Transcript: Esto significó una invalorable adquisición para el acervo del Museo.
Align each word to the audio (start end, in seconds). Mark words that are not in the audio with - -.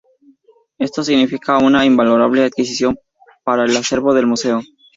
Esto 0.79 1.03
significó 1.03 1.59
una 1.59 1.85
invalorable 1.85 2.45
adquisición 2.45 2.97
para 3.43 3.65
el 3.65 3.77
acervo 3.77 4.15
del 4.15 4.25
Museo. 4.25 4.61